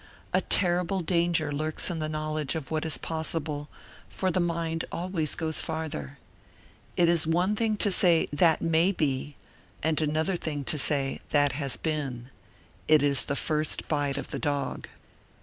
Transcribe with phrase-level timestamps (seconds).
[0.33, 3.69] A terrible danger lurks in the knowledge of what is possible,
[4.09, 6.17] for the mind always goes farther.
[6.97, 9.35] It is one thing to say: "That may be"
[9.83, 12.31] and another thing to say: "That has been;"
[12.87, 14.87] it is the first bite of the dog.